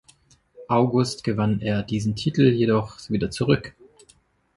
August 0.67 1.23
gewann 1.23 1.59
er 1.61 1.83
diesen 1.83 2.15
Titel 2.15 2.49
jedoch 2.49 2.97
wieder 3.11 3.29
zurück. 3.29 3.75